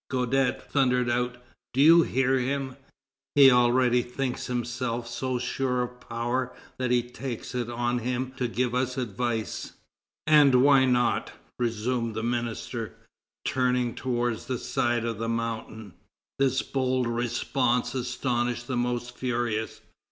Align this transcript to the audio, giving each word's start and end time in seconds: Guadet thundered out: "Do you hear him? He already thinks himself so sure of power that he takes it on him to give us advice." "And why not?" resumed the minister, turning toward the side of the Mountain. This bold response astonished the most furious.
Guadet 0.09 0.63
thundered 0.71 1.11
out: 1.11 1.37
"Do 1.75 1.79
you 1.81 2.01
hear 2.01 2.39
him? 2.39 2.75
He 3.35 3.51
already 3.51 4.01
thinks 4.01 4.47
himself 4.47 5.07
so 5.07 5.37
sure 5.37 5.83
of 5.83 5.99
power 5.99 6.55
that 6.79 6.89
he 6.89 7.03
takes 7.03 7.53
it 7.53 7.69
on 7.69 7.99
him 7.99 8.31
to 8.37 8.47
give 8.47 8.73
us 8.73 8.97
advice." 8.97 9.73
"And 10.25 10.63
why 10.63 10.85
not?" 10.85 11.33
resumed 11.59 12.15
the 12.15 12.23
minister, 12.23 12.95
turning 13.45 13.93
toward 13.93 14.37
the 14.37 14.57
side 14.57 15.05
of 15.05 15.19
the 15.19 15.29
Mountain. 15.29 15.93
This 16.39 16.63
bold 16.63 17.05
response 17.05 17.93
astonished 17.93 18.65
the 18.65 18.77
most 18.77 19.15
furious. 19.15 19.81